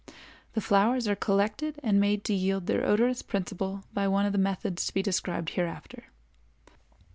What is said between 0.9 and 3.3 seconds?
are collected and made to yield their odorous